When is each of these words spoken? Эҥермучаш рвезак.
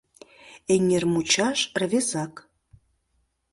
Эҥермучаш 0.73 1.59
рвезак. 1.79 2.33